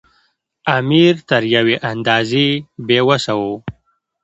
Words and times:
امیر 0.77 1.15
تر 1.29 1.41
یوې 1.55 1.75
اندازې 1.91 2.47
بې 2.87 2.99
وسه 3.07 3.33
وو. 3.39 3.55